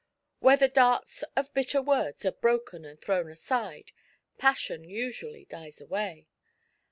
Where 0.39 0.57
the 0.57 0.67
darts 0.67 1.21
of 1.35 1.53
*' 1.53 1.53
bitter 1.53 1.79
words" 1.79 2.25
are 2.25 2.31
broken 2.31 2.85
and 2.85 2.99
thrown 2.99 3.29
aside, 3.29 3.91
passion 4.39 4.83
usually 4.83 5.45
dies 5.45 5.79
away. 5.79 6.25